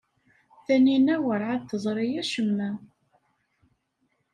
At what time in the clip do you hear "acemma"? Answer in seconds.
2.21-2.69